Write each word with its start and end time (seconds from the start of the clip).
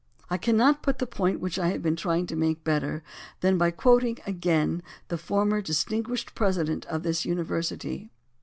I 0.31 0.37
cannot 0.39 0.81
put 0.81 0.97
the 0.97 1.05
point 1.05 1.39
which 1.39 1.59
I 1.59 1.67
have 1.67 1.83
been 1.83 1.95
trying 1.95 2.25
to 2.25 2.35
make 2.35 2.63
better 2.63 3.03
than 3.41 3.59
by 3.59 3.69
quoting 3.69 4.17
again 4.25 4.81
the 5.09 5.17
former 5.19 5.61
distinguished 5.61 6.33
president 6.33 6.87
of 6.87 7.03
this 7.03 7.23
university. 7.23 8.09